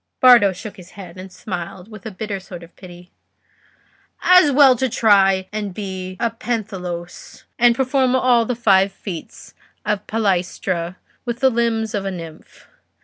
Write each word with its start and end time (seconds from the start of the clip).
Bardo 0.19 0.51
shook 0.51 0.77
his 0.77 0.93
head, 0.97 1.19
and 1.19 1.31
smiled 1.31 1.87
with 1.87 2.07
a 2.07 2.09
bitter 2.09 2.39
sort 2.39 2.63
of 2.63 2.75
pity. 2.75 3.11
"As 4.23 4.51
well 4.51 4.75
try 4.75 5.47
to 5.53 5.69
be 5.69 6.17
a 6.19 6.31
pentathlos 6.31 7.43
and 7.59 7.75
perform 7.75 8.15
all 8.15 8.43
the 8.45 8.55
five 8.55 8.91
feats 8.91 9.53
of 9.85 9.99
the 9.99 10.05
palaestra 10.07 10.97
with 11.23 11.39
the 11.39 11.51
limbs 11.51 11.93
of 11.93 12.05
a 12.05 12.09
nymph. 12.09 12.67